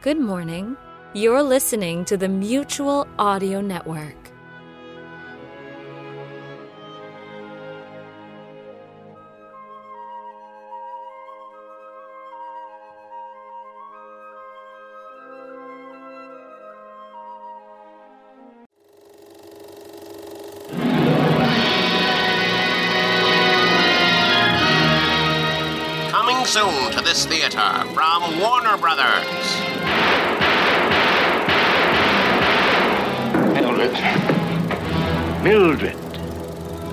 [0.00, 0.76] Good morning.
[1.12, 4.14] You're listening to the Mutual Audio Network.
[26.08, 27.58] Coming soon to this theater
[27.92, 29.67] from Warner Brothers.
[35.48, 35.96] Mildred.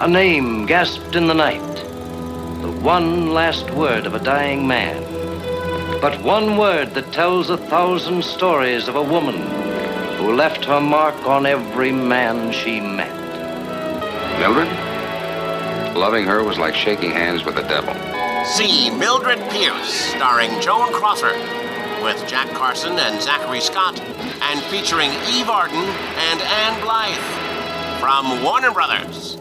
[0.00, 1.76] A name gasped in the night.
[2.62, 5.00] The one last word of a dying man.
[6.00, 9.36] But one word that tells a thousand stories of a woman
[10.16, 13.14] who left her mark on every man she met.
[14.40, 14.66] Mildred?
[15.96, 17.94] Loving her was like shaking hands with the devil.
[18.44, 21.38] See Mildred Pierce, starring Joan Crawford,
[22.02, 27.39] with Jack Carson and Zachary Scott, and featuring Eve Arden and Ann Blyth
[28.00, 29.36] from Warner Brothers.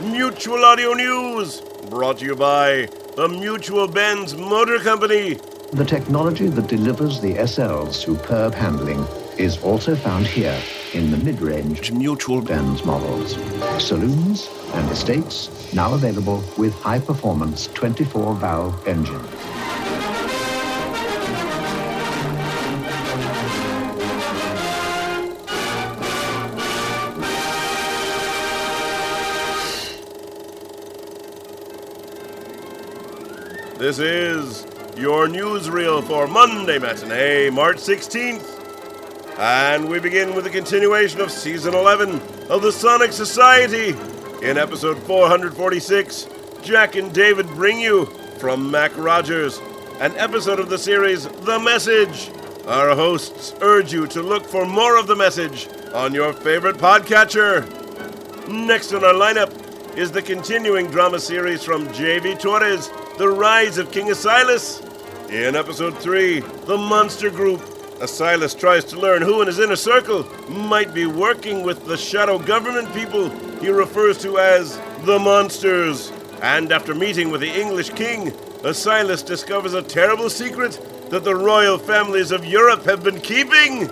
[0.00, 1.60] Mutual Audio News,
[1.90, 5.40] brought to you by the Mutual Benz Motor Company.
[5.72, 9.04] The technology that delivers the SL's superb handling
[9.36, 10.56] is also found here
[10.94, 13.32] in the mid-range Mutual Benz models.
[13.84, 19.37] Saloons and estates now available with high-performance 24-valve engine.
[33.78, 39.38] This is your newsreel for Monday matinee, March 16th.
[39.38, 43.90] And we begin with the continuation of season 11 of the Sonic Society.
[44.44, 46.26] In episode 446,
[46.60, 48.06] Jack and David bring you
[48.40, 49.60] from Mac Rogers,
[50.00, 52.32] an episode of the series The Message.
[52.66, 57.64] Our hosts urge you to look for more of the message on your favorite podcatcher.
[58.48, 59.67] Next on our lineup
[59.98, 62.36] is the continuing drama series from J.V.
[62.36, 62.88] Torres,
[63.18, 64.80] The Rise of King Asilas.
[65.28, 67.58] In episode 3, The Monster Group,
[67.98, 72.38] Asilas tries to learn who in his inner circle might be working with the shadow
[72.38, 76.12] government people he refers to as the Monsters.
[76.42, 78.30] And after meeting with the English king,
[78.62, 80.78] Asilas discovers a terrible secret
[81.10, 83.90] that the royal families of Europe have been keeping.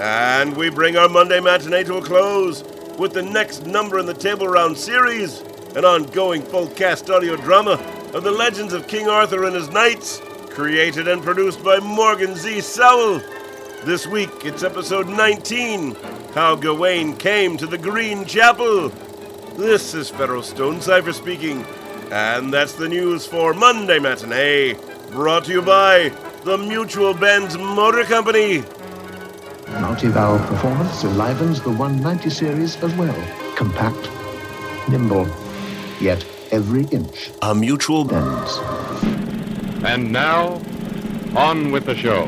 [0.00, 2.64] And we bring our Monday matinee to a close
[2.98, 5.40] with the next number in the Table Round series,
[5.76, 7.72] an ongoing full cast audio drama
[8.12, 10.20] of the legends of King Arthur and his knights,
[10.50, 12.60] created and produced by Morgan Z.
[12.60, 13.20] Sowell.
[13.84, 15.94] This week it's episode 19
[16.34, 18.88] How Gawain Came to the Green Chapel.
[19.56, 21.64] This is Federal Stone Cipher speaking,
[22.10, 24.74] and that's the news for Monday Matinee,
[25.10, 26.08] brought to you by
[26.42, 28.64] the Mutual Benz Motor Company.
[29.74, 33.14] Multi-valve performance enlivens the 190 series as well.
[33.54, 34.10] Compact,
[34.88, 35.28] nimble,
[36.00, 38.58] yet every inch A Mutual Benz.
[39.84, 40.60] And now,
[41.36, 42.26] on with the show.